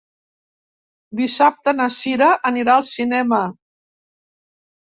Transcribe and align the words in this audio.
Dissabte 1.19 1.75
na 1.77 1.87
Sira 1.97 2.31
anirà 2.53 2.79
al 2.79 2.87
cinema. 2.89 3.43